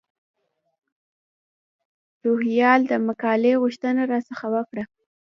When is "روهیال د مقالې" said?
2.25-3.53